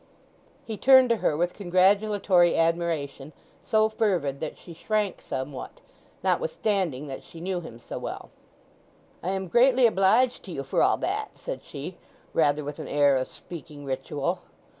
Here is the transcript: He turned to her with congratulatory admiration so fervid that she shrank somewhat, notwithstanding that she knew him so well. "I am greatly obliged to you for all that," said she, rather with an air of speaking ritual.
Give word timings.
He 0.65 0.77
turned 0.77 1.09
to 1.09 1.17
her 1.17 1.37
with 1.37 1.53
congratulatory 1.53 2.57
admiration 2.57 3.33
so 3.63 3.87
fervid 3.87 4.39
that 4.39 4.57
she 4.57 4.73
shrank 4.73 5.21
somewhat, 5.21 5.79
notwithstanding 6.23 7.05
that 7.05 7.23
she 7.23 7.39
knew 7.39 7.61
him 7.61 7.79
so 7.79 7.99
well. 7.99 8.31
"I 9.21 9.29
am 9.29 9.47
greatly 9.47 9.85
obliged 9.85 10.41
to 10.45 10.51
you 10.51 10.63
for 10.63 10.81
all 10.81 10.97
that," 10.97 11.37
said 11.37 11.61
she, 11.63 11.97
rather 12.33 12.63
with 12.63 12.79
an 12.79 12.87
air 12.87 13.15
of 13.15 13.27
speaking 13.27 13.85
ritual. 13.85 14.39